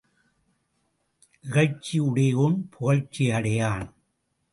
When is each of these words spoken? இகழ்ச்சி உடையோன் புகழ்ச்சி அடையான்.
இகழ்ச்சி 1.45 1.99
உடையோன் 1.99 2.57
புகழ்ச்சி 2.69 3.29
அடையான். 3.31 3.85